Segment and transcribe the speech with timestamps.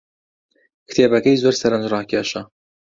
[0.87, 2.41] کتێبەکەی زۆر سەرنجڕاکێشە.